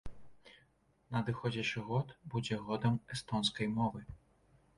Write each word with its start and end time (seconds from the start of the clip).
Надыходзячы 1.15 1.83
год 1.89 2.07
будзе 2.33 2.59
годам 2.71 2.99
эстонскай 3.19 3.67
мовы. 3.77 4.01